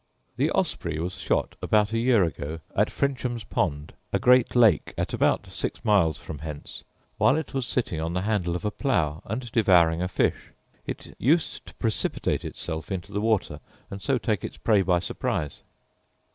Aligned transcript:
The 0.35 0.49
osprey 0.53 0.97
was 0.97 1.19
shot 1.21 1.53
about 1.61 1.93
a 1.93 1.99
year 1.99 2.23
ago 2.23 2.59
at 2.75 2.89
Frinshampond, 2.89 3.91
a 4.11 4.17
great 4.17 4.55
lake, 4.55 4.95
at 4.97 5.13
about 5.13 5.51
six 5.51 5.85
miles 5.85 6.17
from 6.17 6.39
hence, 6.39 6.83
while 7.19 7.37
it 7.37 7.53
was 7.53 7.67
sitting 7.67 8.01
on 8.01 8.13
the 8.15 8.23
handle 8.23 8.55
of 8.55 8.65
a 8.65 8.71
plough 8.71 9.21
and 9.25 9.51
devouring 9.51 10.01
a 10.01 10.07
fish: 10.07 10.49
it 10.87 11.15
used 11.19 11.67
to 11.67 11.75
precipitate 11.75 12.43
itself 12.43 12.91
into 12.91 13.11
the 13.11 13.21
water, 13.21 13.59
and 13.91 14.01
so 14.01 14.17
take 14.17 14.43
its 14.43 14.57
prey 14.57 14.81
by 14.81 14.97
surprise. 14.97 15.59